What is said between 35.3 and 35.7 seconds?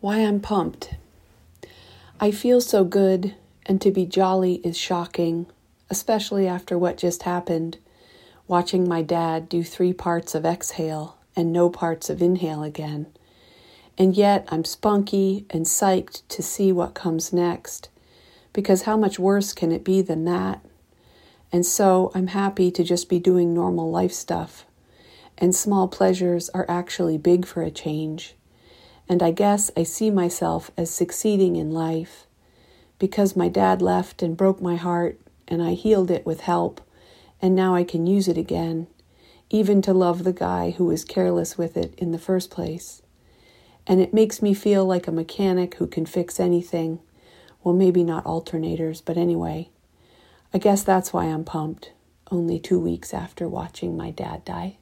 and